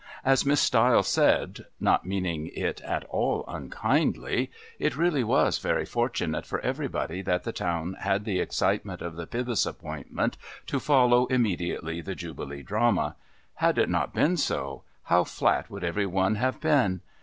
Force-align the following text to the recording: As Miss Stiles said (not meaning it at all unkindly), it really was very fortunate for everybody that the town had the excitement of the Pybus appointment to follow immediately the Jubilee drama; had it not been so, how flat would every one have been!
As 0.25 0.47
Miss 0.47 0.59
Stiles 0.59 1.07
said 1.07 1.67
(not 1.79 2.07
meaning 2.07 2.47
it 2.55 2.81
at 2.81 3.03
all 3.03 3.45
unkindly), 3.47 4.49
it 4.79 4.97
really 4.97 5.23
was 5.23 5.59
very 5.59 5.85
fortunate 5.85 6.43
for 6.43 6.59
everybody 6.61 7.21
that 7.21 7.43
the 7.43 7.51
town 7.51 7.95
had 7.99 8.25
the 8.25 8.39
excitement 8.39 9.03
of 9.03 9.15
the 9.15 9.27
Pybus 9.27 9.67
appointment 9.67 10.37
to 10.65 10.79
follow 10.79 11.27
immediately 11.27 12.01
the 12.01 12.15
Jubilee 12.15 12.63
drama; 12.63 13.15
had 13.57 13.77
it 13.77 13.89
not 13.89 14.11
been 14.11 14.37
so, 14.37 14.81
how 15.03 15.23
flat 15.23 15.69
would 15.69 15.83
every 15.83 16.07
one 16.07 16.33
have 16.33 16.59
been! 16.59 17.01